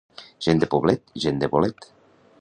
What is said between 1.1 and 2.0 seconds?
gent de bolet.